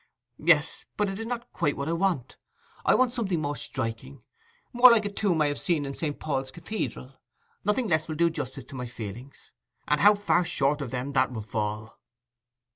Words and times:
'Yes, 0.39 0.83
but 0.97 1.09
it 1.09 1.19
is 1.19 1.27
not 1.27 1.53
quite 1.53 1.77
what 1.77 1.87
I 1.87 1.93
want. 1.93 2.35
I 2.83 2.95
want 2.95 3.13
something 3.13 3.39
more 3.39 3.55
striking—more 3.55 4.89
like 4.89 5.05
a 5.05 5.11
tomb 5.11 5.39
I 5.43 5.45
have 5.45 5.61
seen 5.61 5.85
in 5.85 5.93
St. 5.93 6.19
Paul's 6.19 6.49
Cathedral. 6.49 7.19
Nothing 7.63 7.87
less 7.87 8.07
will 8.07 8.15
do 8.15 8.31
justice 8.31 8.63
to 8.63 8.75
my 8.75 8.87
feelings, 8.87 9.51
and 9.87 10.01
how 10.01 10.15
far 10.15 10.43
short 10.43 10.81
of 10.81 10.89
them 10.89 11.11
that 11.11 11.31
will 11.31 11.43
fall! 11.43 11.99